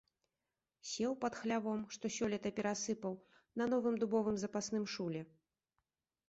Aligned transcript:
Сеў 0.91 1.11
пад 1.25 1.33
хлявом, 1.41 1.83
што 1.97 2.11
сёлета 2.15 2.53
перасыпаў, 2.61 3.13
на 3.63 3.69
новым 3.75 3.95
дубовым 4.05 4.35
запасным 4.47 4.85
шуле. 4.97 5.21